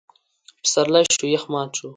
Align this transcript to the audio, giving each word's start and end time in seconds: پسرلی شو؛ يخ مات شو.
پسرلی 0.63 1.03
شو؛ 1.15 1.25
يخ 1.33 1.43
مات 1.51 1.69
شو. 1.77 1.87